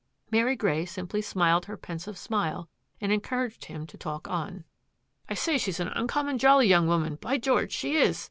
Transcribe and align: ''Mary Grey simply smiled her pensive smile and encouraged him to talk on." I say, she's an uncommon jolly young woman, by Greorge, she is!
''Mary 0.31 0.55
Grey 0.55 0.83
simply 0.83 1.21
smiled 1.21 1.65
her 1.65 1.77
pensive 1.77 2.17
smile 2.17 2.67
and 2.99 3.11
encouraged 3.11 3.65
him 3.65 3.85
to 3.85 3.97
talk 3.99 4.27
on." 4.27 4.65
I 5.29 5.35
say, 5.35 5.59
she's 5.59 5.79
an 5.79 5.89
uncommon 5.89 6.39
jolly 6.39 6.65
young 6.65 6.87
woman, 6.87 7.17
by 7.17 7.37
Greorge, 7.37 7.69
she 7.71 7.97
is! 7.97 8.19